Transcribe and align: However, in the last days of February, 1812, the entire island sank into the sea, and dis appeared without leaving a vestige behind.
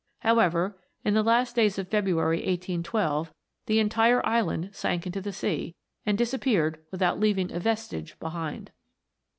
However, 0.21 0.79
in 1.05 1.13
the 1.13 1.21
last 1.21 1.55
days 1.55 1.77
of 1.77 1.89
February, 1.89 2.37
1812, 2.37 3.31
the 3.67 3.77
entire 3.77 4.25
island 4.25 4.69
sank 4.73 5.05
into 5.05 5.21
the 5.21 5.31
sea, 5.31 5.75
and 6.07 6.17
dis 6.17 6.33
appeared 6.33 6.79
without 6.89 7.19
leaving 7.19 7.51
a 7.51 7.59
vestige 7.59 8.17
behind. 8.19 8.71